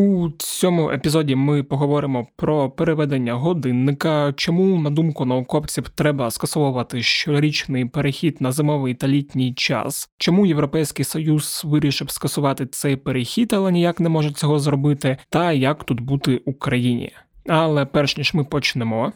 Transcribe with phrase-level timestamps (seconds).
[0.00, 7.84] У цьому епізоді ми поговоримо про переведення годинника, чому, на думку науковців, треба скасовувати щорічний
[7.84, 14.00] перехід на зимовий та літній час, чому Європейський Союз вирішив скасувати цей перехід, але ніяк
[14.00, 17.12] не може цього зробити, та як тут бути Україні.
[17.48, 19.12] Але перш ніж ми почнемо.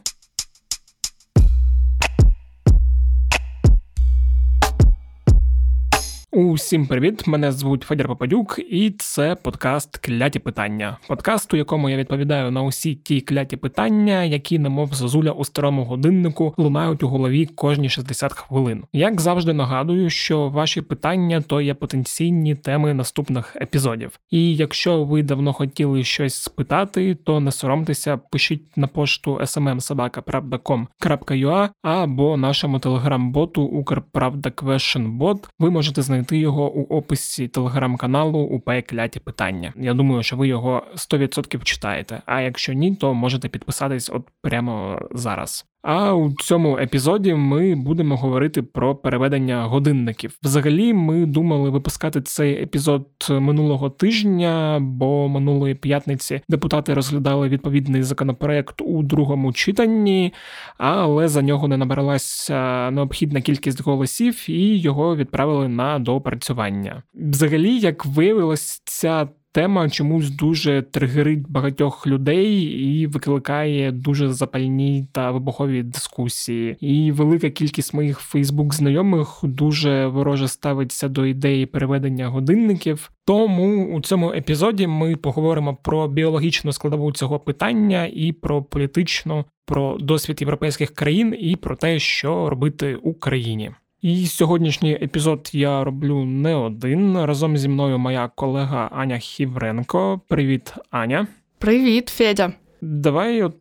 [6.55, 7.27] Усім привіт!
[7.27, 10.97] Мене звуть Федір Попадюк, і це подкаст Кляті питання.
[11.09, 15.85] Подкаст, у якому я відповідаю на усі ті кляті питання, які, немов зозуля у старому
[15.85, 18.85] годиннику, лунають у голові кожні 60 хвилин.
[18.93, 24.21] Як завжди нагадую, що ваші питання то є потенційні теми наступних епізодів.
[24.31, 32.37] І якщо ви давно хотіли щось спитати, то не соромтеся, пишіть на пошту smmsobaka.com.ua або
[32.37, 34.53] нашому телеграм-боту Укрправда
[34.97, 35.49] Бот.
[35.59, 39.73] Ви можете знайти його у описі телеграм-каналу УП кляті питання.
[39.77, 42.23] Я думаю, що ви його 100% читаєте.
[42.27, 45.67] А якщо ні, то можете підписатись от прямо зараз.
[45.87, 50.39] А у цьому епізоді ми будемо говорити про переведення годинників.
[50.43, 58.81] Взагалі, ми думали випускати цей епізод минулого тижня, бо минулої п'ятниці депутати розглядали відповідний законопроект
[58.81, 60.33] у другому читанні,
[60.79, 67.03] але за нього не набралася необхідна кількість голосів, і його відправили на доопрацювання.
[67.15, 75.31] Взагалі, як виявилось, ця тема чомусь дуже тригерить багатьох людей і викликає дуже запальні та
[75.31, 76.77] вибухові дискусії.
[76.81, 83.11] І велика кількість моїх Фейсбук знайомих дуже вороже ставиться до ідеї переведення годинників.
[83.25, 89.99] Тому у цьому епізоді ми поговоримо про біологічну складову цього питання і про політичну, про
[89.99, 93.71] досвід європейських країн і про те, що робити Україні.
[94.05, 97.25] І сьогоднішній епізод я роблю не один.
[97.25, 100.21] Разом зі мною моя колега Аня Хівренко.
[100.29, 101.27] Привіт, Аня.
[101.59, 102.53] Привіт, Федя.
[102.81, 103.57] Давай от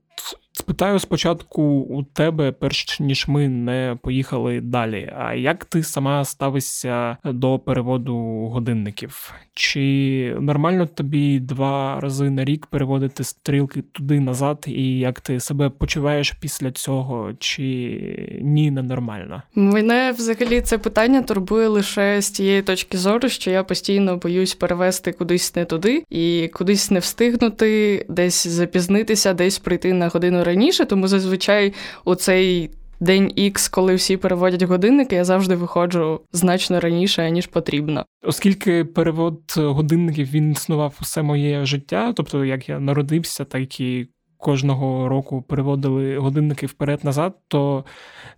[0.56, 5.14] Спитаю спочатку у тебе, перш ніж ми не поїхали далі.
[5.18, 8.16] А як ти сама ставишся до переводу
[8.54, 9.34] годинників?
[9.54, 15.70] Чи нормально тобі два рази на рік переводити стрілки туди назад, і як ти себе
[15.70, 19.42] почуваєш після цього, чи ні, не нормально?
[19.56, 25.12] Мене взагалі це питання турбує лише з тієї точки зору, що я постійно боюсь перевести
[25.12, 31.08] кудись не туди і кудись не встигнути, десь запізнитися, десь прийти на годину раніше, тому
[31.08, 31.74] зазвичай
[32.06, 38.06] у цей день X, коли всі переводять годинники, я завжди виходжу значно раніше, ніж потрібно.
[38.24, 44.08] Оскільки перевод годинників він існував усе моє життя, тобто як я народився, так і
[44.44, 47.86] кожного року переводили годинники вперед-назад, то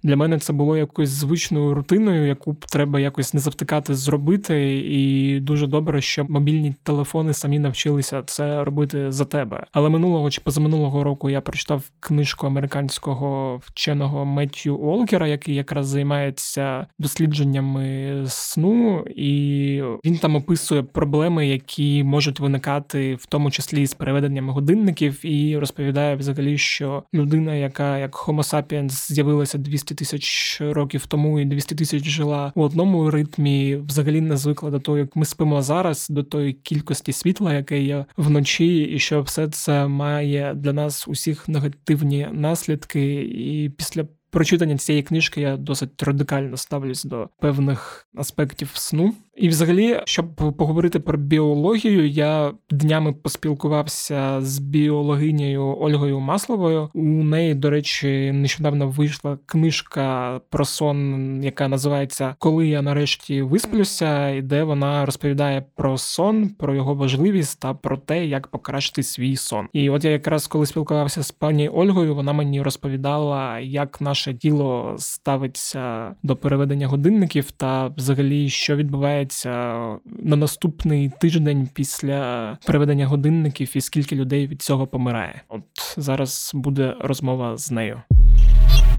[0.03, 4.75] для мене це було якоюсь звичною рутиною, яку б треба якось не завтикати зробити.
[4.77, 9.65] І дуже добре, що мобільні телефони самі навчилися це робити за тебе.
[9.71, 16.87] Але минулого чи позаминулого року я прочитав книжку американського вченого Меттью Олкера, який якраз займається
[16.99, 24.49] дослідженнями сну, і він там описує проблеми, які можуть виникати в тому числі з переведенням
[24.49, 31.05] годинників, і розповідає розповідає взагалі, що людина, яка як Homo sapiens з'явилася 200 тисяч років
[31.05, 35.25] тому і 200 тисяч жила у одному ритмі, взагалі не звикла до того, як ми
[35.25, 40.73] спимо зараз, до тої кількості світла, яке є вночі, і що все це має для
[40.73, 44.05] нас усіх негативні наслідки, і після.
[44.29, 49.13] Прочитання цієї книжки я досить радикально ставлюсь до певних аспектів сну.
[49.35, 56.89] І, взагалі, щоб поговорити про біологію, я днями поспілкувався з біологинею Ольгою Масловою.
[56.93, 64.29] У неї, до речі, нещодавно вийшла книжка про сон, яка називається Коли я нарешті висплюся,
[64.29, 69.35] і де вона розповідає про сон, про його важливість та про те, як покращити свій
[69.35, 69.67] сон.
[69.73, 74.95] І от я якраз коли спілкувався з пані Ольгою, вона мені розповідала, як наше тіло
[74.97, 83.71] ставиться до переведення годинників, та взагалі що відбувається відбувається на наступний тиждень після переведення годинників
[83.75, 85.41] і скільки людей від цього помирає.
[85.49, 85.63] От
[85.97, 88.01] зараз буде розмова з нею.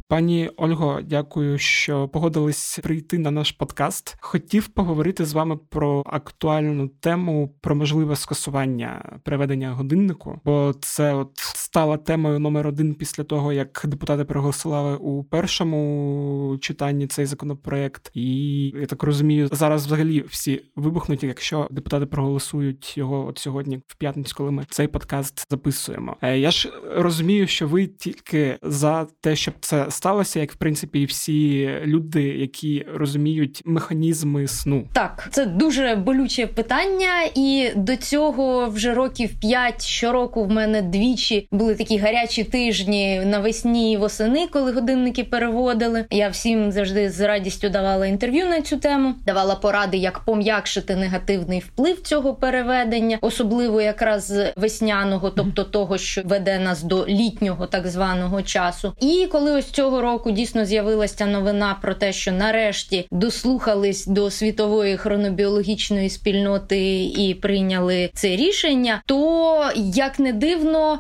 [0.08, 4.16] Пані Ольго, дякую, що погодились прийти на наш подкаст.
[4.20, 11.32] Хотів поговорити з вами про актуальну тему про можливе скасування переведення годиннику, бо це от
[11.76, 18.10] стала темою номер один після того, як депутати проголосували у першому читанні цей законопроект.
[18.14, 23.94] І я так розумію, зараз взагалі всі вибухнуть, якщо депутати проголосують його от сьогодні, в
[23.94, 26.16] п'ятницю, коли ми цей подкаст записуємо.
[26.22, 31.00] Е, я ж розумію, що ви тільки за те, щоб це сталося, як в принципі
[31.00, 34.88] і всі люди, які розуміють механізми сну.
[34.92, 41.48] Так, це дуже болюче питання, і до цього вже років п'ять щороку в мене двічі
[41.52, 46.04] були такі гарячі тижні навесні і восени, коли годинники переводили.
[46.10, 51.60] Я всім завжди з радістю давала інтерв'ю на цю тему, давала поради, як пом'якшити негативний
[51.60, 58.42] вплив цього переведення, особливо якраз весняного, тобто того, що веде нас до літнього так званого
[58.42, 58.92] часу.
[59.00, 64.96] І коли ось цього року дійсно з'явилася новина про те, що нарешті дослухались до світової
[64.96, 70.98] хронобіологічної спільноти і прийняли це рішення, то як не дивно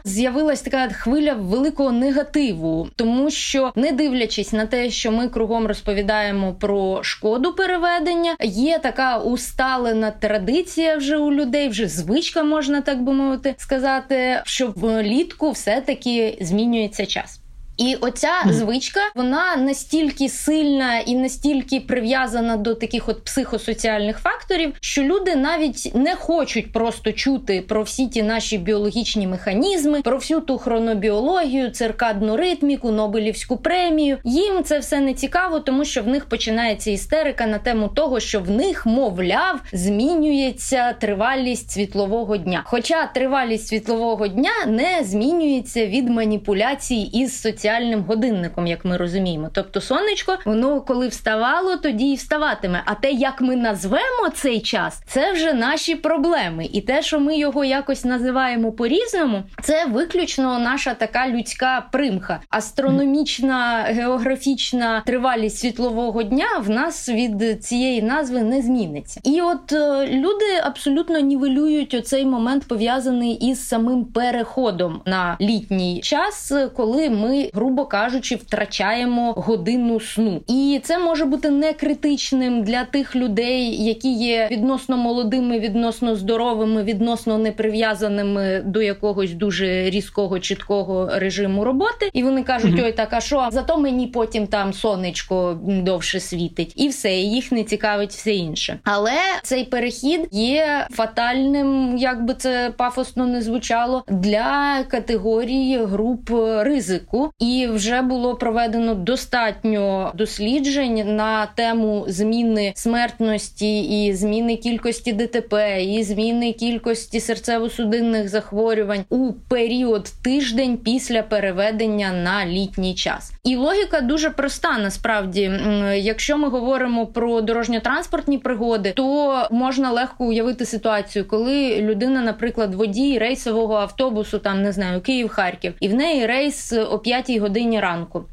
[0.56, 6.54] з'явилась така хвиля великого негативу, тому що не дивлячись на те, що ми кругом розповідаємо
[6.54, 13.12] про шкоду переведення, є така усталена традиція вже у людей, вже звичка можна так би
[13.12, 17.45] мовити сказати, що влітку все таки змінюється час.
[17.76, 25.02] І оця звичка вона настільки сильна і настільки прив'язана до таких от психосоціальних факторів, що
[25.02, 30.58] люди навіть не хочуть просто чути про всі ті наші біологічні механізми, про всю ту
[30.58, 34.18] хронобіологію, циркадну ритміку, Нобелівську премію.
[34.24, 38.40] Їм це все не цікаво, тому що в них починається істерика на тему того, що
[38.40, 42.62] в них, мовляв, змінюється тривалість світлового дня.
[42.64, 49.50] Хоча тривалість світлового дня не змінюється від маніпуляцій із соціальними соціальним годинником, як ми розуміємо.
[49.52, 52.82] Тобто, сонечко, воно коли вставало, тоді і вставатиме.
[52.84, 56.68] А те, як ми назвемо цей час, це вже наші проблеми.
[56.72, 62.40] І те, що ми його якось називаємо по-різному, це виключно наша така людська примха.
[62.50, 69.20] Астрономічна географічна тривалість світлового дня в нас від цієї назви не зміниться.
[69.24, 76.52] І от е, люди абсолютно нівелюють оцей момент пов'язаний із самим переходом на літній час,
[76.76, 80.42] коли ми грубо кажучи, втрачаємо годину сну.
[80.46, 86.82] І це може бути не критичним для тих людей, які є відносно молодими, відносно здоровими,
[86.82, 92.10] відносно не прив'язаними до якогось дуже різкого чіткого режиму роботи.
[92.12, 92.84] І вони кажуть: mm-hmm.
[92.84, 97.52] ой, так а що зато мені потім там сонечко довше світить, і все, і їх
[97.52, 98.78] не цікавить все інше.
[98.84, 106.30] Але цей перехід є фатальним, як би це пафосно не звучало, для категорії груп
[106.60, 115.84] ризику і вже було проведено достатньо досліджень на тему зміни смертності і зміни кількості ДТП,
[115.84, 123.32] і зміни кількості серцево-судинних захворювань у період тиждень після переведення на літній час.
[123.44, 124.78] І логіка дуже проста.
[124.78, 125.52] Насправді,
[125.94, 133.18] якщо ми говоримо про дорожньо-транспортні пригоди, то можна легко уявити ситуацію, коли людина, наприклад, водій
[133.18, 138.24] рейсового автобусу, там не знаю, Київ-Харків, і в неї рейс о 5 годині ранку.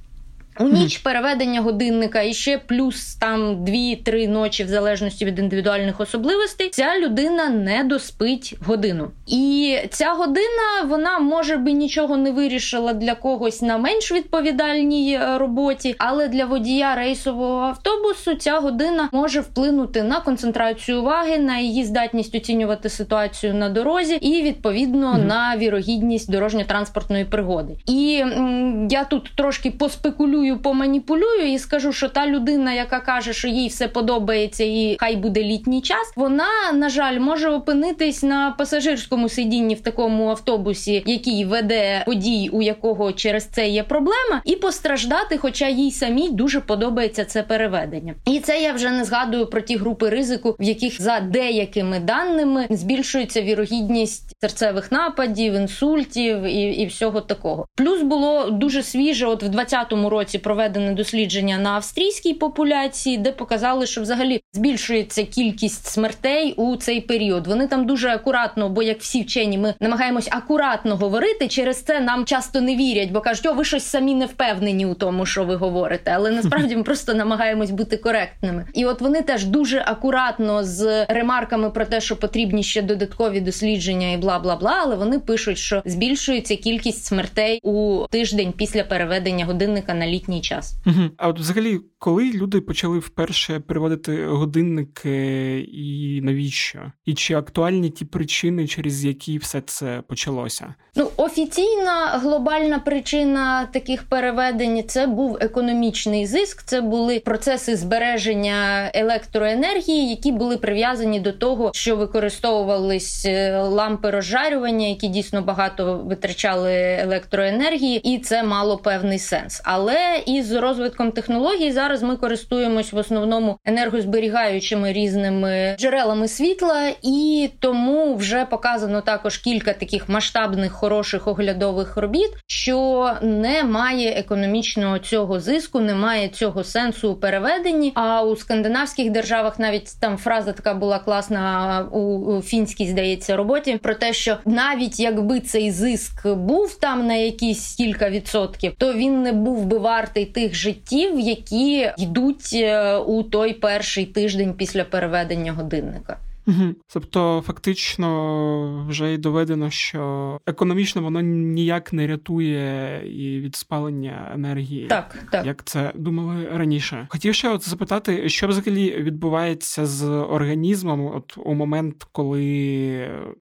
[0.60, 6.70] У ніч переведення годинника і ще плюс там 2-3 ночі, в залежності від індивідуальних особливостей,
[6.70, 9.12] ця людина не доспить годину.
[9.28, 15.38] І ця година вона може би нічого не вирішила для когось на менш відповідальній е,
[15.38, 21.86] роботі, але для водія рейсового автобусу ця година може вплинути на концентрацію уваги, на її
[21.86, 25.26] здатність оцінювати ситуацію на дорозі, і відповідно mm-hmm.
[25.26, 27.74] на вірогідність дорожньо-транспортної пригоди.
[27.86, 33.34] І м- я тут трошки поспекулюю поманіпулюю, поманіпулюю і скажу, що та людина, яка каже,
[33.34, 38.52] що їй все подобається, і хай буде літній час, вона на жаль може опинитись на
[38.58, 44.56] пасажирському сидінні в такому автобусі, який веде водій, у якого через це є проблема, і
[44.56, 48.16] постраждати, хоча їй самій дуже подобається це переведення.
[48.26, 52.68] І це я вже не згадую про ті групи ризику, в яких за деякими даними
[52.70, 57.66] збільшується вірогідність серцевих нападів, інсультів і, і всього такого.
[57.76, 63.32] Плюс було дуже свіже, от в 2020 році році проведене дослідження на австрійській популяції, де
[63.32, 67.48] показали, що взагалі збільшується кількість смертей у цей період.
[67.48, 71.48] Вони там дуже акуратно, бо як всі вчені, ми намагаємось акуратно говорити.
[71.48, 74.94] Через це нам часто не вірять, бо кажуть, о, ви щось самі не впевнені у
[74.94, 76.12] тому, що ви говорите.
[76.16, 78.66] Але насправді ми просто намагаємось бути коректними.
[78.74, 84.12] І от вони теж дуже акуратно з ремарками про те, що потрібні ще додаткові дослідження
[84.12, 84.80] і бла бла бла.
[84.82, 90.42] Але вони пишуть, що збільшується кількість смертей у тиждень після переведення годинника на літній літній
[90.42, 90.76] час.
[90.86, 91.10] Угу.
[91.18, 96.80] А от взагалі, коли люди почали вперше переводити годинники, і навіщо?
[97.06, 100.74] І чи актуальні ті причини, через які все це почалося?
[100.96, 106.64] Ну офіційна глобальна причина таких переведень це був економічний зиск.
[106.64, 114.88] Це були процеси збереження електроенергії, які були прив'язані до того, що використовувались е, лампи розжарювання,
[114.88, 119.62] які дійсно багато витрачали електроенергії, і це мало певний сенс.
[119.64, 128.16] Але із розвитком технологій зараз ми користуємось в основному енергозберігаючими різними джерелами світла, і тому
[128.16, 136.28] вже показано також кілька таких масштабних хороших оглядових робіт, що немає економічного цього зиску, немає
[136.28, 137.92] цього сенсу у переведенні.
[137.96, 143.96] А у скандинавських державах навіть там фраза така була класна у фінській, здається, роботі про
[143.96, 149.32] те, що навіть якби цей зиск був там на якісь кілька відсотків, то він не
[149.32, 156.18] був би вартий тих життів, які йдуть е, у той перший тиждень після переведення годинника.
[156.48, 156.76] Угу.
[156.94, 164.88] Тобто, фактично, вже й доведено, що економічно воно ніяк не рятує і від спалення енергії,
[164.88, 167.08] так так як це думали раніше.
[167.10, 172.44] Хотів ще от запитати, що взагалі відбувається з організмом, от у момент, коли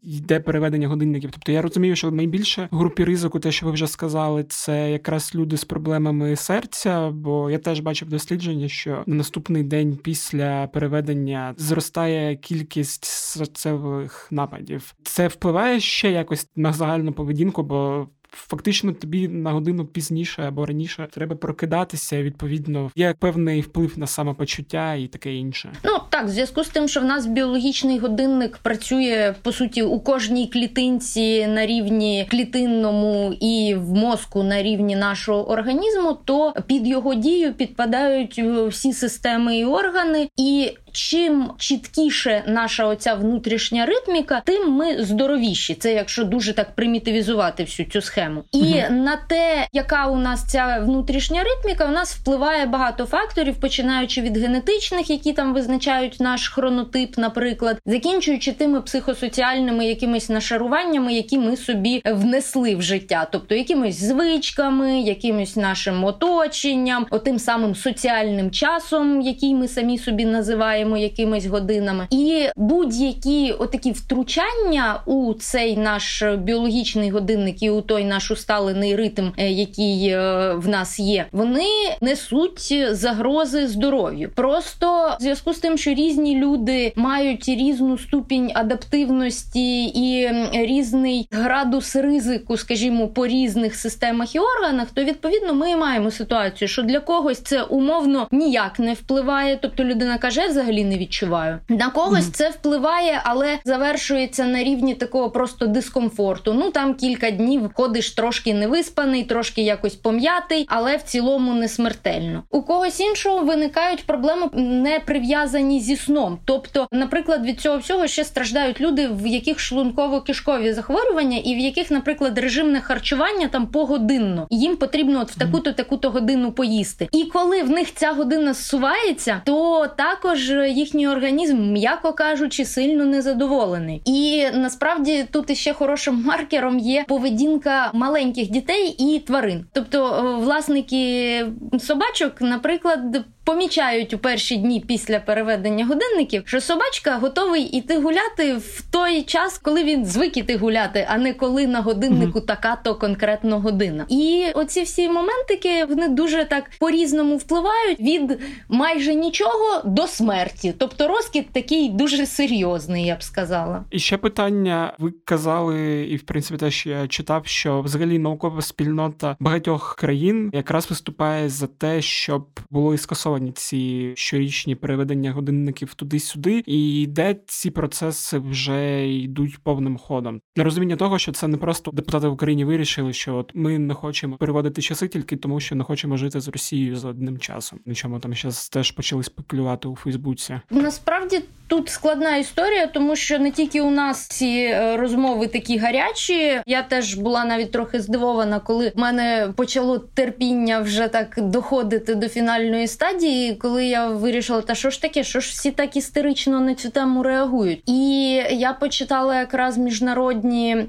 [0.02, 1.30] йде переведення годинників.
[1.32, 5.56] Тобто я розумію, що найбільше групі ризику, те, що ви вже сказали, це якраз люди
[5.56, 7.10] з проблемами серця.
[7.10, 14.28] Бо я теж бачив дослідження, що на наступний день після переведення зростає кількість кількість серцевих
[14.30, 14.94] нападів.
[15.02, 21.08] Це впливає ще якось на загальну поведінку, бо фактично тобі на годину пізніше або раніше
[21.10, 22.22] треба прокидатися.
[22.22, 25.72] Відповідно, є певний вплив на самопочуття і таке інше.
[25.84, 30.00] Ну так, в зв'язку з тим, що в нас біологічний годинник працює по суті у
[30.00, 37.14] кожній клітинці на рівні клітинному і в мозку на рівні нашого організму, то під його
[37.14, 44.72] дію підпадають е, всі системи і органи, і чим чіткіше наша оця внутрішня ритміка, тим
[44.72, 45.74] ми здоровіші.
[45.74, 48.44] Це якщо дуже так примітивізувати всю цю схему.
[48.52, 48.94] І угу.
[48.94, 54.36] на те, яка у нас ця внутрішня ритміка, у нас впливає багато факторів, починаючи від
[54.36, 62.02] генетичних, які там визначають наш хронотип, наприклад, закінчуючи тими психосоціальними якимись нашаруваннями, які ми собі
[62.04, 69.68] внесли в життя, тобто якимись звичками, якимось нашим оточенням, отим самим соціальним часом, який ми
[69.68, 77.62] самі собі називаємо гуляємо якимись годинами, і будь-які отакі втручання у цей наш біологічний годинник
[77.62, 81.68] і у той наш усталений ритм, е, який е, в нас є, вони
[82.00, 84.30] несуть загрози здоров'ю.
[84.34, 91.96] Просто в зв'язку з тим, що різні люди мають різну ступінь адаптивності і різний градус
[91.96, 97.40] ризику, скажімо, по різних системах і органах, то відповідно ми маємо ситуацію, що для когось
[97.40, 101.58] це умовно ніяк не впливає, тобто людина каже, взагалі взагалі не відчуваю.
[101.68, 102.34] На когось mm-hmm.
[102.34, 106.52] це впливає, але завершується на рівні такого просто дискомфорту.
[106.52, 112.42] Ну там кілька днів ходиш трошки невиспаний, трошки якось пом'ятий, але в цілому не смертельно.
[112.50, 116.38] У когось іншого виникають проблеми не прив'язані зі сном.
[116.44, 121.90] Тобто, наприклад, від цього всього ще страждають люди, в яких шлунково-кишкові захворювання, і в яких,
[121.90, 127.08] наприклад, режимне харчування там погодинно, їм потрібно от в таку-то таку-то годину поїсти.
[127.12, 134.02] І коли в них ця година зсувається, то також їхній організм, м'яко кажучи, сильно незадоволений.
[134.04, 139.64] І насправді тут іще хорошим маркером є поведінка маленьких дітей і тварин.
[139.72, 141.46] Тобто, е, власники
[141.78, 148.82] собачок, наприклад, помічають у перші дні після переведення годинників, що собачка готовий іти гуляти в
[148.90, 152.46] той час, коли він звик іти гуляти, а не коли на годиннику mm-hmm.
[152.46, 154.06] така то конкретно година.
[154.08, 160.74] І оці всі моментики вони дуже так по-різному впливають від майже нічого до смерті.
[160.78, 163.84] Тобто розкид такий дуже серйозний, я б сказала.
[163.90, 169.36] І ще питання: ви казали, і в принципі теж я читав, що взагалі наукова спільнота
[169.40, 175.94] багатьох країн якраз виступає за те, щоб було і скасовано зафіксовані ці щорічні переведення годинників
[175.94, 180.40] туди-сюди, і де ці процеси вже йдуть повним ходом.
[180.56, 183.94] Для розуміння того, що це не просто депутати в Україні вирішили, що от ми не
[183.94, 187.78] хочемо переводити часи тільки тому, що не хочемо жити з Росією за одним часом.
[187.86, 190.60] На чому там зараз теж почали спекулювати у Фейсбуці.
[190.70, 191.40] Насправді
[191.72, 196.60] тут складна історія, тому що не тільки у нас ці е, розмови такі гарячі.
[196.66, 202.28] Я теж була навіть трохи здивована, коли в мене почало терпіння вже так доходити до
[202.28, 206.74] фінальної стадії коли я вирішила, та що ж таке, що ж всі так істерично на
[206.74, 207.82] цю тему реагують.
[207.86, 210.86] І я почитала якраз міжнародні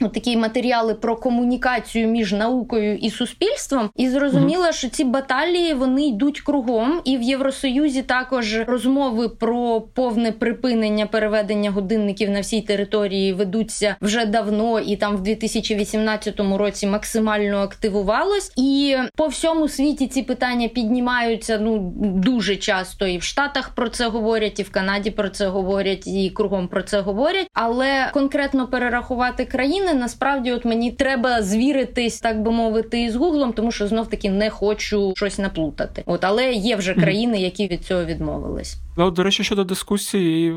[0.00, 6.40] такі матеріали про комунікацію між наукою і суспільством, і зрозуміла, що ці баталії вони йдуть
[6.40, 13.96] кругом, і в Євросоюзі також розмови про повне припинення переведення годинників на всій території ведуться
[14.00, 18.52] вже давно, і там в 2018 році максимально активувалось.
[18.56, 23.06] І по всьому світі ці питання піднімаються ну дуже часто.
[23.06, 26.82] І в Штатах про це говорять, і в Канаді про це говорять, і кругом про
[26.82, 27.48] це говорять.
[27.52, 29.44] Але конкретно перерахувати
[29.86, 34.30] країни насправді, от мені треба звіритись, так би мовити, із гуглом, тому що знов таки
[34.30, 36.02] не хочу щось наплутати.
[36.06, 38.76] От але є вже країни, які від цього відмовились.
[38.96, 40.54] Ну, до речі, щодо дискусії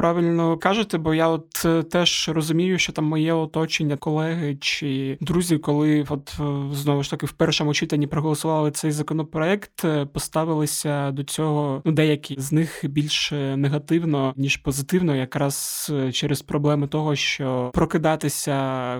[0.00, 5.58] правильно кажете, бо я от е, теж розумію, що там моє оточення, колеги чи друзі,
[5.58, 11.24] коли от е, знову ж таки в першому читанні проголосували цей законопроект, е, поставилися до
[11.24, 11.82] цього.
[11.84, 18.56] Ну, деякі з них більше негативно ніж позитивно, якраз через проблеми того, що прокидатися,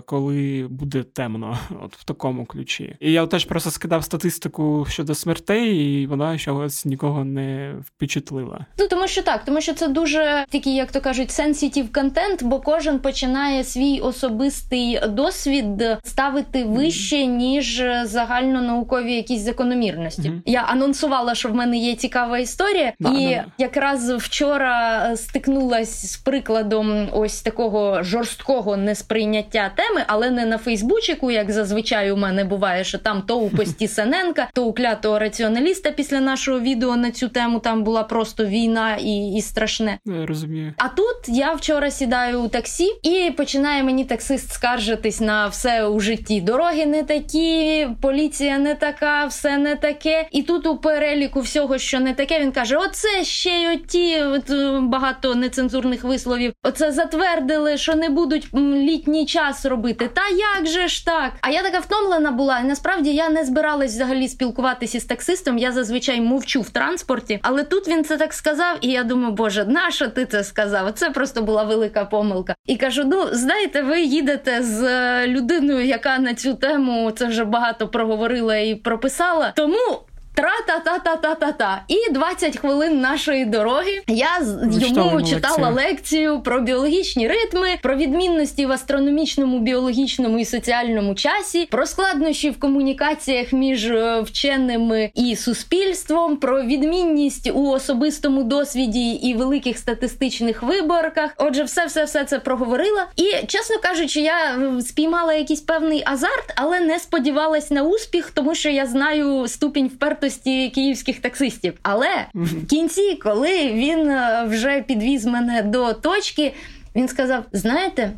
[0.06, 2.96] коли буде темно, от в такому ключі.
[3.00, 8.66] І я теж просто скидав статистику щодо смертей, і вона чогось нікого не впечатлила.
[8.78, 12.60] Ну тому що так, тому що це дуже такі як то кажуть, sensitive контент, бо
[12.60, 20.22] кожен починає свій особистий досвід ставити вище ніж загальнонаукові якісь закономірності.
[20.22, 20.40] Mm-hmm.
[20.46, 26.16] Я анонсувала, що в мене є цікава історія, да, і да, якраз вчора стикнулась з
[26.16, 32.84] прикладом ось такого жорсткого несприйняття теми, але не на Фейсбучику, як зазвичай у мене буває,
[32.84, 37.28] що там то у пості Сененка, то у клятого раціоналіста після нашого відео на цю
[37.28, 39.98] тему там була просто війна і, і страшне.
[40.04, 40.69] Я розумію.
[40.76, 46.00] А тут я вчора сідаю у таксі і починає мені таксист скаржитись на все у
[46.00, 46.40] житті.
[46.40, 50.26] Дороги не такі, поліція не така, все не таке.
[50.30, 54.50] І тут у переліку всього, що не таке, він каже: Оце ще й оті от,
[54.50, 56.52] е, багато нецензурних висловів.
[56.62, 60.10] Оце затвердили, що не будуть літній час робити.
[60.14, 60.22] Та
[60.56, 61.32] як же ж так?
[61.40, 65.58] А я така втомлена була, і насправді я не збиралась взагалі спілкуватися із таксистом.
[65.58, 69.64] Я зазвичай мовчу в транспорті, але тут він це так сказав, і я думаю, боже,
[69.64, 70.59] нащо ти це сказав?
[70.60, 70.92] Сказав.
[70.92, 72.54] Це просто була велика помилка.
[72.66, 77.44] І кажу: ну, знаєте, ви їдете з е, людиною, яка на цю тему це вже
[77.44, 79.52] багато проговорила і прописала.
[79.56, 80.00] Тому
[80.34, 81.82] Тра-та-та-та-та-та-та.
[81.88, 84.28] І 20 хвилин нашої дороги я
[84.70, 91.86] йому читала лекцію про біологічні ритми, про відмінності в астрономічному, біологічному і соціальному часі, про
[91.86, 99.78] складнощі в комунікаціях між е, вченими і суспільством, про відмінність у особистому досвіді і великих
[99.78, 101.30] статистичних виборках.
[101.36, 103.06] Отже, все, все, все це проговорила.
[103.16, 108.68] І чесно кажучи, я спіймала якийсь певний азарт, але не сподівалась на успіх, тому що
[108.68, 111.74] я знаю ступінь впертості вартості київських таксистів.
[111.82, 116.54] Але в кінці, коли він е, вже підвіз мене до точки,
[116.96, 118.12] він сказав: знаєте,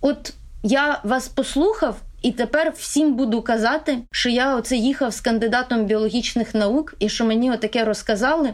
[0.00, 1.96] от я вас послухав.
[2.22, 7.24] І тепер всім буду казати, що я оце їхав з кандидатом біологічних наук і що
[7.24, 8.50] мені отаке розказали.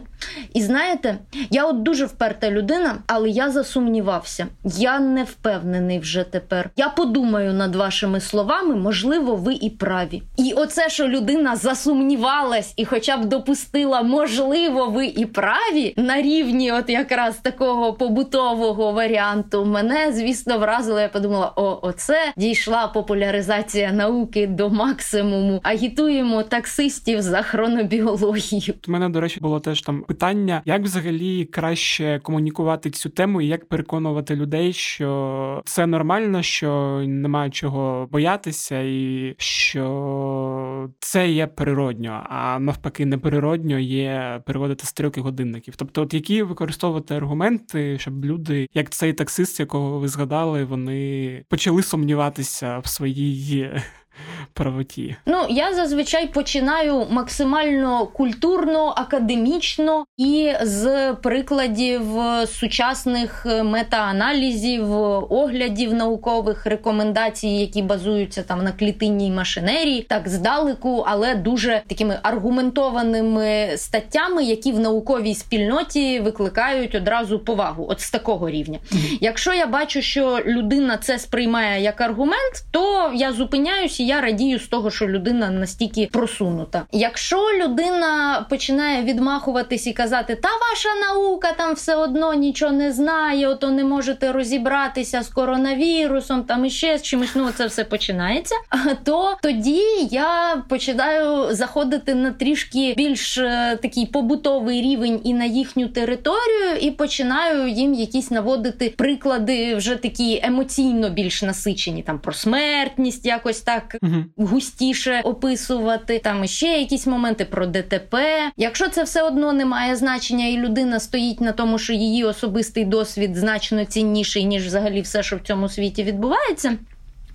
[0.53, 1.17] І знаєте,
[1.49, 4.47] я от дуже вперта людина, але я засумнівався.
[4.63, 6.69] Я не впевнений вже тепер.
[6.75, 10.23] Я подумаю над вашими словами, можливо, ви і праві.
[10.37, 16.71] І оце, що людина засумнівалась і, хоча б допустила, можливо, ви і праві на рівні,
[16.71, 20.99] от якраз такого побутового варіанту, мене звісно вразило.
[20.99, 25.59] Я подумала: о, оце дійшла популяризація популяризація науки до максимуму.
[25.63, 28.73] Агітуємо таксистів за хронобіологію.
[28.87, 33.47] У мене, до речі, було теж там питання, як взагалі краще комунікувати цю тему, і
[33.47, 42.23] як переконувати людей, що це нормально, що немає чого боятися, і що це є природньо,
[42.29, 45.75] а навпаки, неприродньо є переводити стрілки годинників.
[45.77, 51.83] Тобто, от які використовувати аргументи, щоб люди, як цей таксист, якого ви згадали, вони почали
[51.83, 53.83] сумніватися в своїй є
[54.53, 55.15] правоті?
[55.25, 62.01] Ну я зазвичай починаю максимально культурно, академічно і з прикладів
[62.47, 64.91] сучасних метааналізів,
[65.29, 73.69] оглядів наукових рекомендацій, які базуються там на клітинній машинерії, так здалеку, але дуже такими аргументованими
[73.77, 78.79] статтями, які в науковій спільноті викликають одразу повагу, от з такого рівня.
[79.21, 84.59] Якщо я бачу, що людина це сприймає як аргумент, то я зупиняюсь і я радію
[84.59, 86.85] з того, що людина настільки просунута.
[86.91, 93.47] Якщо людина починає відмахуватись і казати, та ваша наука там все одно нічого не знає,
[93.47, 98.55] ото не можете розібратися з коронавірусом, там іще з чимось, ну це все починається.
[99.03, 105.87] То тоді я починаю заходити на трішки більш е, такий побутовий рівень і на їхню
[105.87, 113.25] територію, і починаю їм якісь наводити приклади вже такі емоційно більш насичені, там про смертність,
[113.25, 114.25] якось так угу.
[114.37, 116.19] густіше описувати.
[116.19, 118.17] Там ще якісь моменти про ДТП.
[118.57, 122.85] Якщо це все одно не має значення, і людина стоїть на тому, що її особистий
[122.85, 126.77] досвід значно цінніший ніж взагалі все, що в цьому світі відбувається.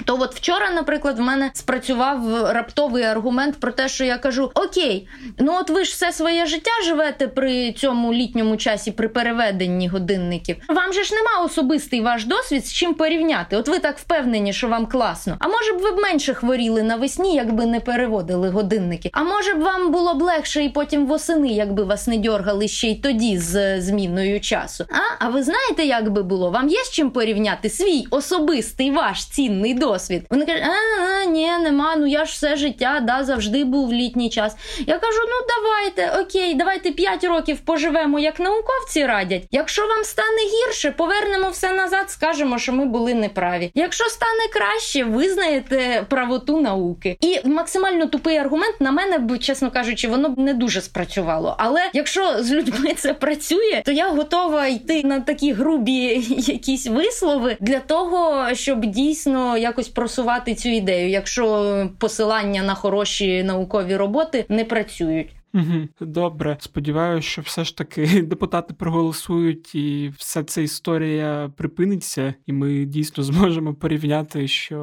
[0.05, 5.09] То от вчора, наприклад, в мене спрацював раптовий аргумент про те, що я кажу: Окей,
[5.39, 10.57] ну от ви ж все своє життя живете при цьому літньому часі, при переведенні годинників.
[10.69, 13.57] Вам же ж нема особистий ваш досвід з чим порівняти.
[13.57, 15.37] От ви так впевнені, що вам класно.
[15.39, 19.11] А може б ви б менше хворіли навесні, якби не переводили годинники?
[19.13, 22.89] А може б вам було б легше і потім восени, якби вас не дьоргали ще
[22.89, 24.85] й тоді з зміною часу?
[24.91, 26.51] А а ви знаєте, як би було?
[26.51, 29.94] Вам є з чим порівняти свій особистий ваш цінний досвід?
[29.95, 30.23] Досвід.
[30.31, 31.97] Вони кажуть, а, а ні, нема.
[31.97, 34.57] Ну я ж все життя да, завжди був в літній час.
[34.87, 39.43] Я кажу: ну давайте, окей, давайте 5 років поживемо, як науковці радять.
[39.51, 43.71] Якщо вам стане гірше, повернемо все назад, скажемо, що ми були неправі.
[43.75, 47.17] Якщо стане краще, визнаєте правоту науки.
[47.21, 51.57] І максимально тупий аргумент на мене, чесно кажучи, воно б не дуже спрацювало.
[51.59, 55.95] Але якщо з людьми це працює, то я готова йти на такі грубі
[56.29, 63.43] якісь вислови для того, щоб дійсно як якось просувати цю ідею, якщо посилання на хороші
[63.43, 65.31] наукові роботи не працюють.
[65.55, 72.53] Угу, Добре, сподіваюся, що все ж таки депутати проголосують, і вся ця історія припиниться, і
[72.53, 74.79] ми дійсно зможемо порівняти, що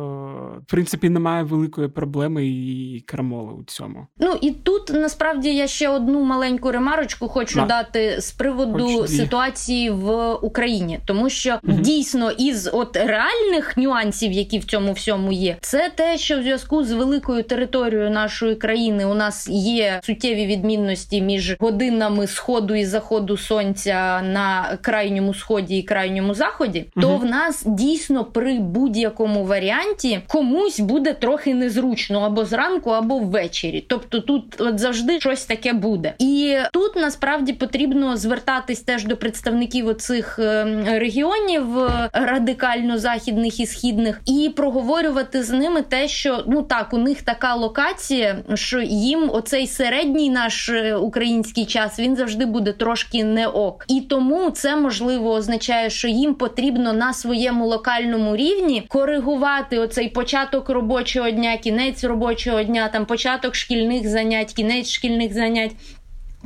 [0.63, 4.07] в принципі немає великої проблеми і крамоли у цьому.
[4.19, 7.65] Ну і тут насправді я ще одну маленьку ремарочку хочу да.
[7.65, 11.77] дати з приводу Хоч ситуації в Україні, тому що угу.
[11.81, 16.84] дійсно із от реальних нюансів, які в цьому всьому є, це те, що в зв'язку
[16.84, 22.86] з великою територією нашої країни у нас є суттєві від відмінності між годинами сходу і
[22.86, 27.08] заходу сонця на крайньому сході і крайньому заході, угу.
[27.08, 33.86] то в нас дійсно при будь-якому варіанті комусь буде трохи незручно або зранку, або ввечері.
[33.88, 36.13] Тобто тут от завжди щось таке буде.
[36.19, 43.65] І тут насправді потрібно звертатись теж до представників оцих ем, регіонів е, радикально західних і
[43.65, 49.30] східних, і проговорювати з ними те, що ну так у них така локація, що їм
[49.34, 53.85] оцей середній наш наш е, український час він завжди буде трошки не ок.
[53.87, 60.69] І тому це можливо означає, що їм потрібно на своєму локальному рівні коригувати оцей початок
[60.69, 65.71] робочого дня, кінець робочого дня, там початок шкільних занять, кінець шкільних занять.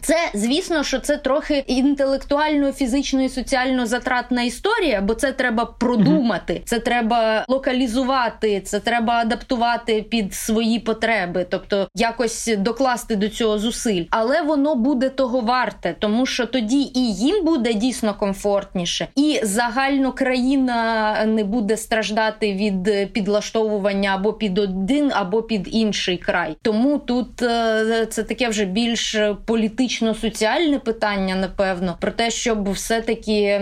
[0.05, 6.61] Це, звісно, що це трохи інтелектуально, фізично і соціально затратна історія, бо це треба продумати,
[6.65, 14.03] це треба локалізувати, це треба адаптувати під свої потреби, тобто якось докласти до цього зусиль.
[14.09, 20.11] Але воно буде того варте, тому що тоді і їм буде дійсно комфортніше, і загально
[20.11, 26.57] країна не буде страждати від підлаштовування або під один, або під інший край.
[26.61, 33.59] Тому тут е, це таке вже більш політичне політично-соціальне питання, напевно, про те, щоб все-таки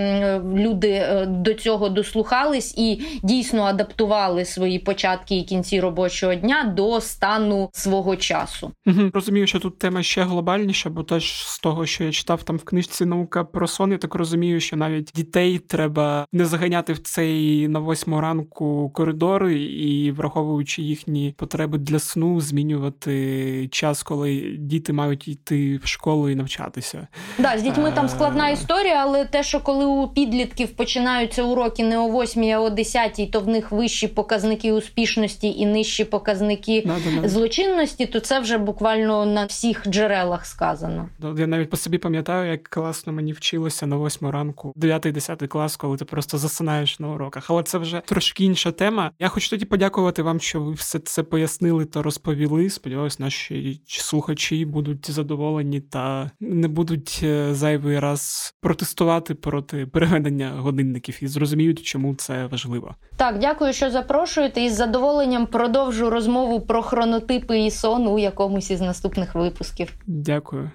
[0.55, 7.01] люди е, до цього дослухались і дійсно адаптували свої початки і кінці робочого дня до
[7.01, 8.71] стану свого часу.
[9.13, 12.63] Розумію, що тут тема ще глобальніша, бо теж з того, що я читав там в
[12.63, 17.67] книжці наука про сон, я так розумію, що навіть дітей треба не заганяти в цей
[17.67, 25.27] на восьму ранку коридор і враховуючи їхні потреби для сну, змінювати час, коли діти мають
[25.27, 27.07] йти в школу школу і навчатися.
[27.39, 28.53] Да, з дітьми там складна е.
[28.53, 33.31] історія, але те, що коли у підлітків починаються уроки не о 8, а о 10,
[33.31, 39.25] то в них вищі показники успішності і нижчі показники да, злочинності, то це вже буквально
[39.25, 41.09] на всіх джерелах сказано.
[41.37, 45.97] Я навіть по собі пам'ятаю, як класно мені вчилося на 8 ранку, 9-10 клас, коли
[45.97, 47.45] ти просто засинаєш на уроках.
[47.49, 49.11] Але це вже трошки інша тема.
[49.19, 52.69] Я хочу тоді подякувати вам, що ви все це пояснили та розповіли.
[52.69, 56.02] Сподіваюсь, наші слухачі будуть задоволені та
[56.39, 62.95] не будуть е, зайвий раз протестувати проти переведення годинників і зрозуміють, чому це важливо.
[63.17, 64.61] Так, дякую, що запрошуєте.
[64.61, 69.93] І з задоволенням продовжу розмову про хронотипи і сон у якомусь із наступних випусків.
[70.07, 70.71] Дякую.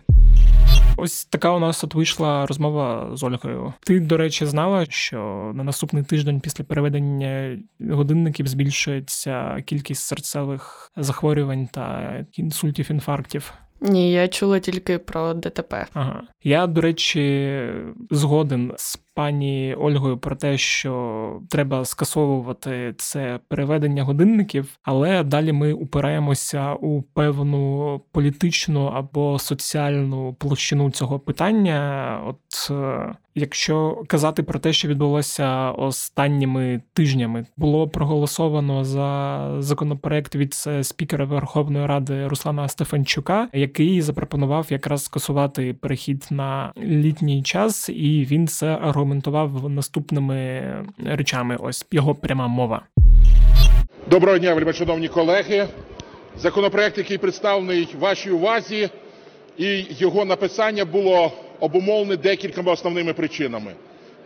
[1.00, 3.72] Ось така у нас тут вийшла розмова з Ольгою.
[3.80, 7.58] Ти, до речі, знала, що на наступний тиждень після переведення
[7.90, 13.52] годинників збільшується кількість серцевих захворювань та інсультів, інфарктів.
[13.80, 15.86] Ні, я чула тільки про ДТП.
[15.92, 16.22] Ага.
[16.42, 17.60] Я, до речі,
[18.10, 25.72] згоден з пані Ольгою про те, що треба скасовувати це переведення годинників, але далі ми
[25.72, 32.20] упираємося у певну політичну або соціальну площину цього питання.
[32.26, 40.54] От е, якщо казати про те, що відбулося останніми тижнями, було проголосовано за законопроект від
[40.82, 48.48] спікера Верховної Ради Руслана Стефанчука, який запропонував якраз скасувати перехід на літній час, і він
[48.48, 50.62] це аргументував наступними
[51.04, 51.56] речами.
[51.60, 52.82] Ось його пряма мова.
[54.10, 55.66] Доброго дня, вельми шановні колеги.
[56.38, 58.88] Законопроект, який представлений вашій увазі,
[59.58, 63.74] і його написання було обумовлене декількома основними причинами.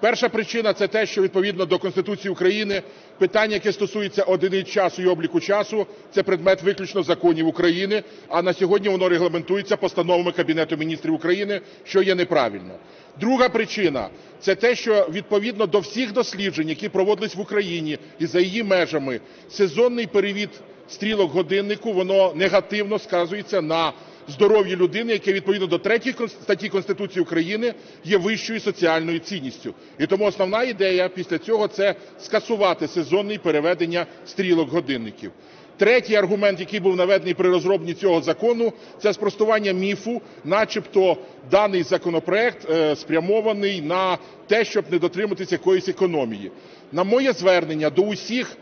[0.00, 2.82] Перша причина це те, що відповідно до Конституції України
[3.18, 8.02] питання, яке стосується одиниць часу і обліку часу, це предмет виключно законів України.
[8.28, 12.74] А на сьогодні воно регламентується постановами Кабінету міністрів України, що є неправильно.
[13.20, 14.08] Друга причина
[14.40, 19.20] це те, що відповідно до всіх досліджень, які проводились в Україні і за її межами,
[19.50, 20.50] сезонний перевід
[20.88, 23.92] стрілок годиннику воно негативно сказується на
[24.28, 29.74] здоров'я людини, яке відповідно до 3 статті Конституції України є вищою соціальною цінністю.
[29.98, 35.30] І тому основна ідея після цього це скасувати сезонне переведення стрілок годинників.
[35.76, 41.16] Третій аргумент, який був наведений при розробленні цього закону, це спростування міфу, начебто
[41.50, 46.50] даний законопроект е, спрямований на те, щоб не дотриматися якоїсь економії.
[46.92, 48.56] На моє звернення до усіх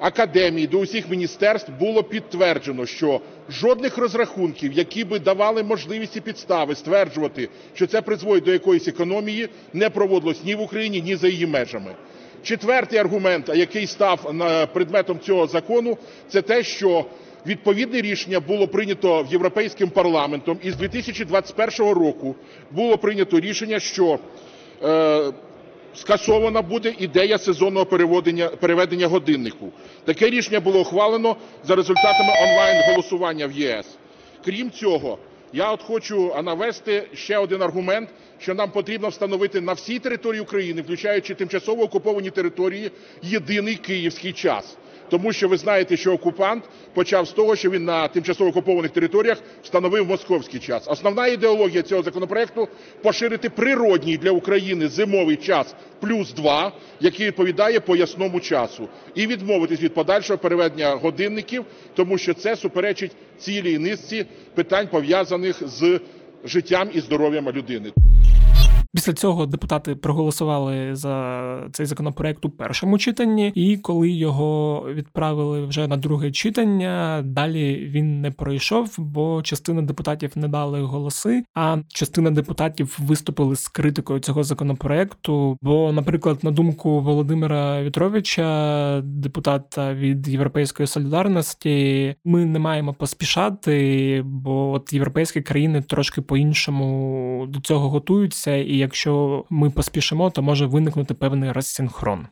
[0.00, 6.74] академій, до усіх міністерств було підтверджено, що жодних розрахунків, які би давали можливість і підстави
[6.74, 11.46] стверджувати, що це призводить до якоїсь економії, не проводилось ні в Україні, ні за її
[11.46, 11.90] межами.
[12.42, 14.32] Четвертий аргумент, який став
[14.72, 17.04] предметом цього закону, це те, що
[17.46, 22.34] відповідне рішення було прийнято Європейським парламентом, і з 2021 року
[22.70, 24.18] було прийнято рішення, що
[24.84, 25.32] е,
[25.96, 27.86] скасована буде ідея сезонного
[28.60, 29.72] переведення годиннику.
[30.04, 33.86] Таке рішення було ухвалено за результатами онлайн-голосування в ЄС.
[34.44, 35.18] Крім цього,
[35.52, 40.82] я от хочу навести ще один аргумент, що нам потрібно встановити на всій території України,
[40.82, 42.90] включаючи тимчасово окуповані території,
[43.22, 44.76] єдиний київський час.
[45.10, 46.64] Тому що ви знаєте, що окупант
[46.94, 50.88] почав з того, що він на тимчасово окупованих територіях встановив московський час.
[50.88, 52.68] Основна ідеологія цього законопроекту
[53.02, 59.94] поширити природній для України зимовий час плюс два, який відповідає поясному часу, і відмовитись від
[59.94, 61.64] подальшого переведення годинників,
[61.94, 66.00] тому що це суперечить цілій низці питань пов'язаних з
[66.44, 67.92] життям і здоров'ям людини.
[68.96, 75.86] Після цього депутати проголосували за цей законопроект у першому читанні, і коли його відправили вже
[75.86, 82.30] на друге читання, далі він не пройшов, бо частина депутатів не дали голоси, а частина
[82.30, 85.58] депутатів виступили з критикою цього законопроекту.
[85.62, 94.72] Бо, наприклад, на думку Володимира Вітровича, депутата від Європейської солідарності, ми не маємо поспішати, бо
[94.72, 101.14] от європейські країни трошки по-іншому до цього готуються і якщо ми поспішимо, то може виникнути
[101.14, 102.26] певний розсинхрон.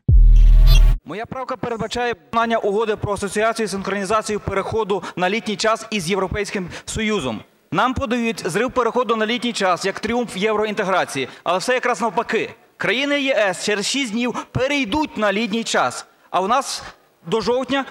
[1.04, 6.68] Моя правка передбачає виконання угоди про асоціацію і синхронізацію переходу на літній час із Європейським
[6.84, 7.40] Союзом.
[7.72, 12.50] Нам подають зрив переходу на літній час як тріумф євроінтеграції, але все якраз навпаки.
[12.76, 16.06] Країни ЄС через 6 днів перейдуть на літній час.
[16.30, 16.82] А у нас
[17.26, 17.84] до жовтня,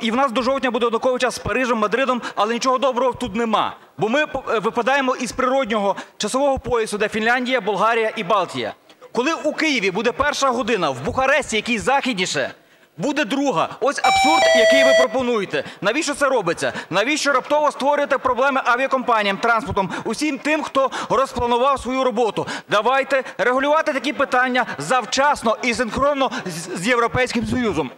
[0.00, 3.36] і в нас до жовтня буде однаковий час з Парижем, Мадридом, але нічого доброго тут
[3.36, 3.76] нема.
[3.98, 8.74] Бо ми е, випадаємо із природнього часового поясу, де Фінляндія, Болгарія і Балтія.
[9.12, 12.50] Коли у Києві буде перша година, в Бухаресті, який західніше,
[12.98, 13.68] буде друга.
[13.80, 15.64] Ось абсурд, який ви пропонуєте.
[15.80, 16.72] Навіщо це робиться?
[16.90, 22.46] Навіщо раптово створюєте проблеми авіакомпаніям, транспортом, усім тим, хто розпланував свою роботу?
[22.70, 26.30] Давайте регулювати такі питання завчасно і синхронно
[26.76, 27.90] з Європейським Союзом.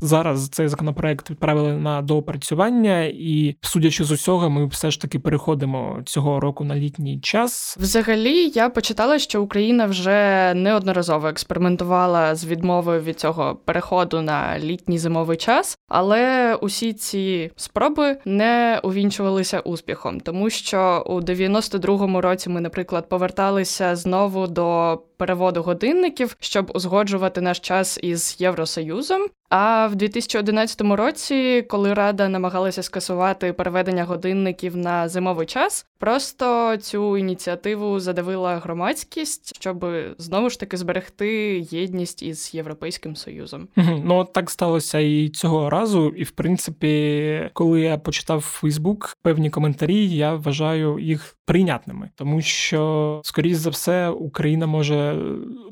[0.00, 6.00] Зараз цей законопроект відправили на доопрацювання, і судячи з усього, ми все ж таки переходимо
[6.04, 7.76] цього року на літній час.
[7.80, 14.98] Взагалі, я почитала, що Україна вже неодноразово експериментувала з відмовою від цього переходу на літній
[14.98, 22.60] зимовий час, але усі ці спроби не увінчувалися успіхом, тому що у 92-му році ми,
[22.60, 29.26] наприклад, поверталися знову до переводу годинників, щоб узгоджувати наш час із Євросоюзом.
[29.50, 37.16] А в 2011 році, коли Рада намагалася скасувати переведення годинників на зимовий час, Просто цю
[37.16, 39.86] ініціативу задавила громадськість, щоб
[40.18, 43.68] знову ж таки зберегти єдність із європейським союзом.
[44.04, 46.08] Ну так сталося і цього разу.
[46.08, 53.20] І в принципі, коли я почитав Фейсбук певні коментарі, я вважаю їх прийнятними, тому що,
[53.24, 55.16] скоріш за все, Україна може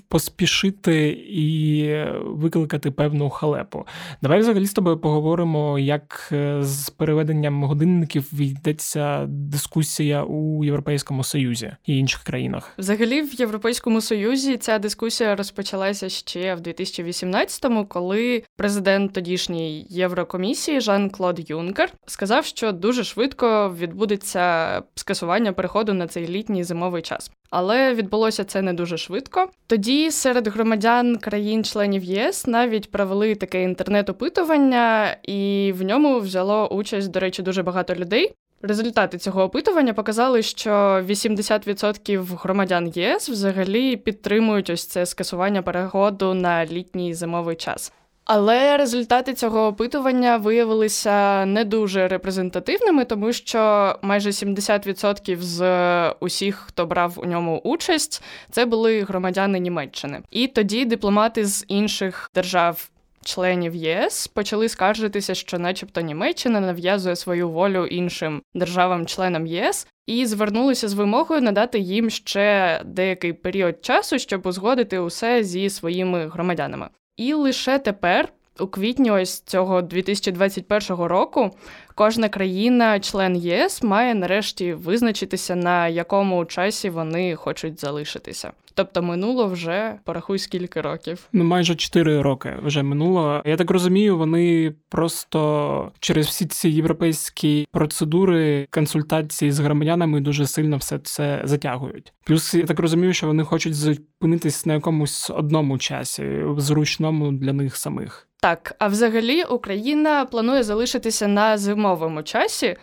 [0.09, 1.91] поспішити і
[2.25, 3.87] викликати певну халепу.
[4.23, 11.73] Давай взагалі з тобою поговоримо, як е, з переведенням годинників війдеться дискусія у Європейському Союзі
[11.87, 12.73] і інших країнах.
[12.79, 21.11] Взагалі, в Європейському Союзі ця дискусія розпочалася ще в 2018-му, коли президент тодішньої Єврокомісії Жан
[21.11, 27.31] Клод Юнкер сказав, що дуже швидко відбудеться скасування переходу на цей літній зимовий час.
[27.51, 29.49] Але відбулося це не дуже швидко.
[29.67, 37.21] Тоді серед громадян країн-членів єС навіть провели таке інтернет-опитування, і в ньому взяло участь, до
[37.21, 38.35] речі, дуже багато людей.
[38.67, 46.67] Результати цього опитування показали, що 80% громадян ЄС взагалі підтримують ось це скасування переходу на
[46.67, 47.93] літній зимовий час.
[48.25, 56.87] Але результати цього опитування виявилися не дуже репрезентативними, тому що майже 70% з усіх, хто
[56.87, 60.21] брав у ньому участь, це були громадяни Німеччини.
[60.31, 62.89] І тоді дипломати з інших держав.
[63.27, 70.89] Членів ЄС почали скаржитися, що, начебто, Німеччина нав'язує свою волю іншим державам-членам ЄС, і звернулися
[70.89, 76.89] з вимогою надати їм ще деякий період часу, щоб узгодити усе зі своїми громадянами.
[77.17, 78.29] І лише тепер,
[78.61, 81.51] у квітні ось цього 2021 року,
[81.95, 88.53] кожна країна, член ЄС, має нарешті визначитися, на якому часі вони хочуть залишитися.
[88.77, 91.29] Тобто минуло вже порахуй скільки років.
[91.33, 93.43] Ну майже 4 роки вже минуло.
[93.45, 100.77] Я так розумію, вони просто через всі ці європейські процедури консультації з громадянами дуже сильно
[100.77, 102.13] все це затягують.
[102.25, 107.77] Плюс я так розумію, що вони хочуть зупинитись на якомусь одному часі, зручному для них
[107.77, 108.29] самих.
[108.41, 112.77] Так, а взагалі Україна планує залишитися на зимовому часі.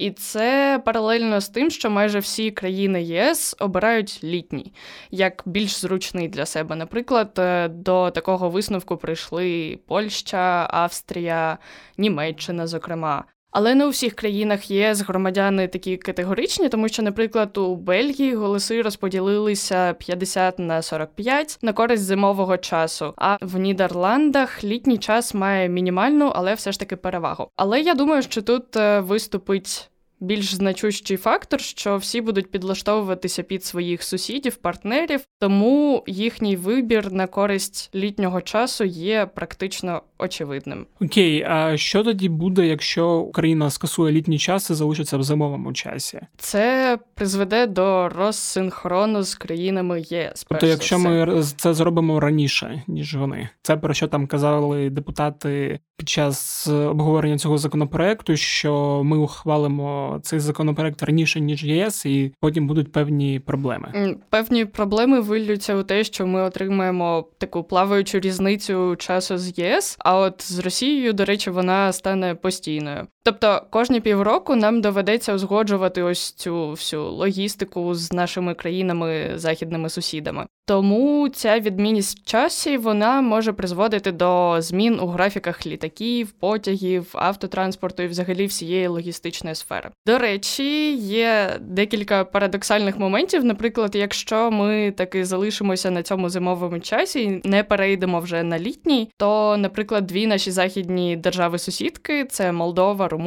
[0.00, 4.72] І це паралельно з тим, що майже всі країни ЄС обирають літній
[5.10, 6.76] як більш зручний для себе.
[6.76, 11.58] Наприклад, е, до такого висновку прийшли Польща, Австрія,
[11.98, 13.24] Німеччина, зокрема.
[13.50, 18.82] Але не у всіх країнах ЄС громадяни такі категоричні, тому що, наприклад, у Бельгії голоси
[18.82, 23.14] розподілилися 50 на 45 на користь зимового часу.
[23.16, 27.48] А в Нідерландах літній час має мінімальну, але все ж таки перевагу.
[27.56, 33.64] Але я думаю, що тут е, виступить більш значущий фактор, що всі будуть підлаштовуватися під
[33.64, 40.86] своїх сусідів, партнерів, тому їхній вибір на користь літнього часу є практично очевидним.
[41.00, 46.20] Окей, а що тоді буде, якщо Україна скасує літній час і залишиться в зимовому часі?
[46.36, 50.46] Це призведе до розсинхрону з країнами ЄС.
[50.48, 56.08] Тобто, якщо ми це зробимо раніше, ніж вони, це про що там казали депутати під
[56.08, 62.92] час обговорення цього законопроекту, що ми ухвалимо цей законопроект раніше ніж ЄС, і потім будуть
[62.92, 64.16] певні проблеми.
[64.30, 69.96] Певні проблеми вилються у те, що ми отримаємо таку плаваючу різницю часу з ЄС.
[69.98, 73.06] А от з Росією, до речі, вона стане постійною.
[73.30, 80.46] Тобто кожні півроку нам доведеться узгоджувати ось цю всю логістику з нашими країнами, західними сусідами.
[80.66, 88.02] Тому ця відмінність в часі вона може призводити до змін у графіках літаків, потягів, автотранспорту
[88.02, 89.90] і взагалі всієї логістичної сфери.
[90.06, 93.44] До речі, є декілька парадоксальних моментів.
[93.44, 99.10] Наприклад, якщо ми таки залишимося на цьому зимовому часі і не перейдемо вже на літній,
[99.16, 103.19] то, наприклад, дві наші західні держави-сусідки це Молдова, Румунія.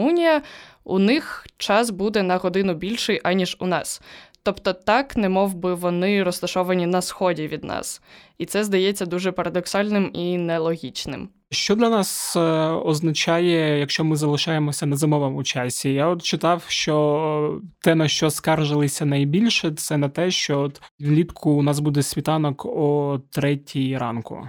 [0.83, 4.01] У них час буде на годину більший аніж у нас.
[4.43, 8.01] Тобто так, немов би вони розташовані на сході від нас.
[8.43, 11.29] І це здається дуже парадоксальним і нелогічним.
[11.51, 15.93] Що для нас е, означає, якщо ми залишаємося на зимовому часі?
[15.93, 21.51] Я от читав, що те, на що скаржилися найбільше, це на те, що от влітку
[21.51, 24.47] у нас буде світанок о третій ранку.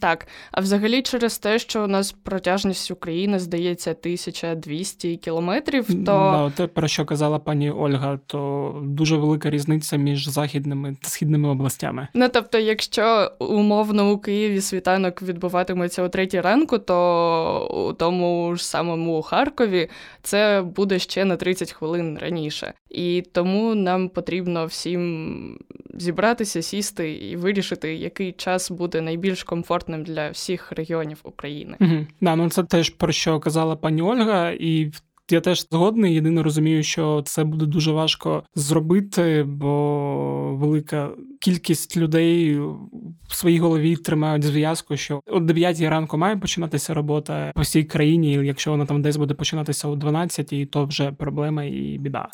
[0.00, 6.50] Так, а взагалі, через те, що у нас протяжність України здається 1200 кілометрів, то да,
[6.50, 12.08] те, про що казала пані Ольга, то дуже велика різниця між західними та східними областями.
[12.14, 18.66] Ну тобто, якщо умовно у Києві світанок відбуватиметься о третій ранку, то у тому ж
[18.66, 19.88] самому Харкові
[20.22, 22.72] це буде ще на 30 хвилин раніше.
[22.90, 25.58] І тому нам потрібно всім
[25.94, 31.76] зібратися, сісти і вирішити, який час буде найбільш комфортним для всіх регіонів України.
[31.80, 32.06] Угу.
[32.20, 34.92] Да, ну це теж про що казала пані Ольга, і
[35.32, 36.14] Я теж згодний.
[36.14, 42.58] Єдине розумію, що це буде дуже важко зробити, бо велика кількість людей
[43.28, 48.32] в своїй голові тримають зв'язку, що о 9 ранку має починатися робота по всій країні.
[48.32, 52.28] і Якщо вона там десь буде починатися о 12, то вже проблема і біда.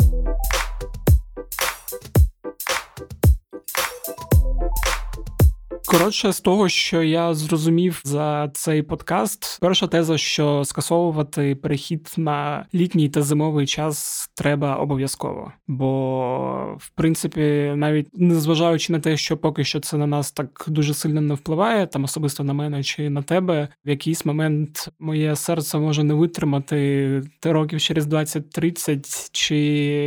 [5.99, 12.67] Коротше, з того, що я зрозумів за цей подкаст, перша теза, що скасовувати перехід на
[12.75, 15.53] літній та зимовий час треба обов'язково.
[15.69, 20.95] Бо, в принципі, навіть незважаючи на те, що поки що це на нас так дуже
[20.95, 25.79] сильно не впливає, там особисто на мене чи на тебе, в якийсь момент моє серце
[25.79, 29.57] може не витримати років через 20-30, чи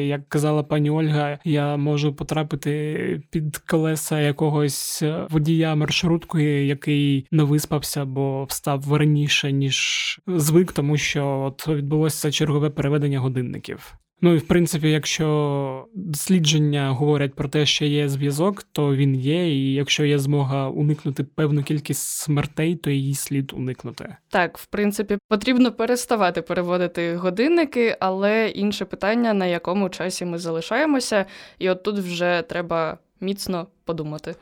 [0.07, 8.05] як казала пані Ольга, я можу потрапити під колеса якогось водія маршруткою, який не виспався,
[8.05, 13.95] бо встав раніше ніж звик, тому що от відбулося чергове переведення годинників.
[14.21, 19.49] Ну і в принципі, якщо дослідження говорять про те, що є зв'язок, то він є.
[19.49, 24.15] І якщо є змога уникнути певну кількість смертей, то її слід уникнути.
[24.29, 31.25] Так, в принципі, потрібно переставати переводити годинники, але інше питання, на якому часі ми залишаємося,
[31.59, 34.35] і от тут вже треба міцно подумати.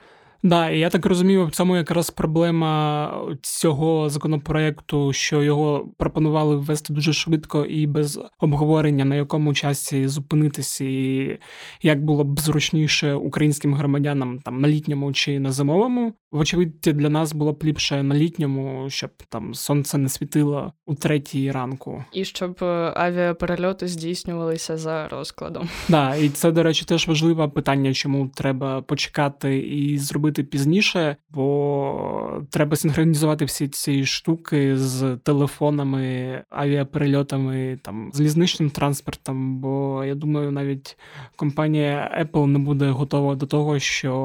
[0.44, 3.12] Да, і я так розумію, в цьому якраз проблема
[3.42, 10.86] цього законопроекту, що його пропонували ввести дуже швидко і без обговорення, на якому часі зупинитися,
[10.86, 11.40] і
[11.82, 16.14] як було б зручніше українським громадянам там на літньому чи на зимовому.
[16.32, 21.52] Вочевидь, для нас було б ліпше на літньому, щоб там сонце не світило у третій
[21.52, 25.70] ранку, і щоб е, авіаперельоти здійснювалися за розкладом.
[25.90, 32.44] Да, і це, до речі, теж важливе питання, чому треба почекати і зробити пізніше, бо
[32.50, 39.60] треба синхронізувати всі ці штуки з телефонами, авіаперельотами, там залізничним транспортом.
[39.60, 40.98] Бо я думаю, навіть
[41.36, 44.16] компанія Apple не буде готова до того, що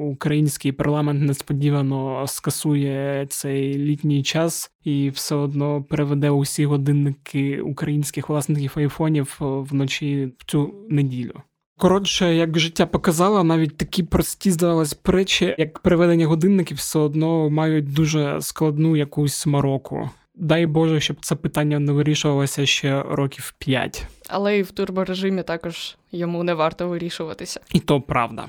[0.00, 8.28] український парламент не несподівано скасує цей літній час і все одно переведе усі годинники українських
[8.28, 11.32] власників айфонів вночі в цю неділю.
[11.78, 17.92] Коротше, як життя показало, навіть такі прості здавалось речі, як переведення годинників, все одно мають
[17.92, 20.10] дуже складну якусь мороку.
[20.34, 24.06] Дай Боже, щоб це питання не вирішувалося ще років п'ять.
[24.28, 27.60] Але і в турборежимі також йому не варто вирішуватися.
[27.72, 28.46] І то правда.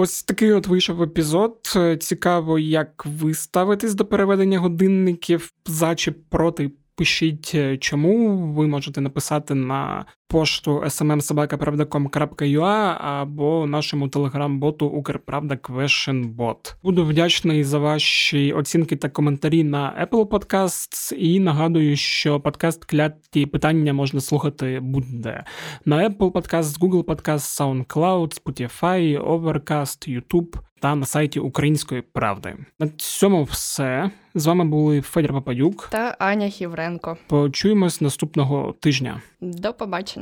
[0.00, 1.78] Ось такий от вийшов епізод.
[2.00, 6.70] Цікаво, як ви ставитесь до переведення годинників за чи проти.
[6.94, 16.74] Пишіть, чому ви можете написати на пошту smmsobaka.pravda.com.ua або нашому телеграм-боту Укрправда Questionbot.
[16.82, 23.46] Буду вдячний за ваші оцінки та коментарі на Apple Podcasts і нагадую, що подкаст кляті
[23.46, 25.44] питання можна слухати будь-де
[25.84, 32.56] на Apple Podcasts, Google Podcasts, SoundCloud, Spotify, Overcast, YouTube та на сайті Української правди.
[32.78, 37.16] На цьому все з вами були Федір Пападюк та Аня Хівренко.
[37.26, 39.22] Почуємось наступного тижня.
[39.40, 40.19] До побачення.